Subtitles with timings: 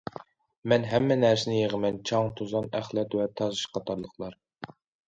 [0.73, 4.43] مەن ھەممە نەرسىنى يىغىمەن، چاڭ- توزان، ئەخلەت ۋە تاش قاتارلىقلار.